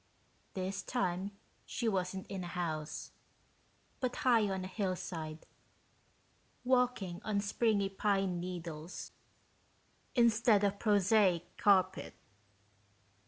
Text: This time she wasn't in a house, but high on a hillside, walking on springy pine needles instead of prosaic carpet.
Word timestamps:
This 0.55 0.81
time 0.81 1.29
she 1.63 1.87
wasn't 1.87 2.25
in 2.25 2.43
a 2.43 2.47
house, 2.47 3.11
but 3.99 4.15
high 4.15 4.49
on 4.49 4.63
a 4.65 4.67
hillside, 4.67 5.45
walking 6.63 7.21
on 7.23 7.39
springy 7.39 7.87
pine 7.89 8.39
needles 8.39 9.11
instead 10.15 10.63
of 10.63 10.79
prosaic 10.79 11.55
carpet. 11.55 12.15